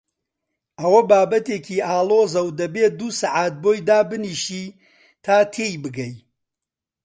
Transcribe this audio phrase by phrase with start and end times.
[0.79, 4.65] ئەوە بابەتێکی ئاڵۆزە و دەبێ دوو سەعات بۆی دابنیشی
[5.25, 6.13] تا تێی بگەی.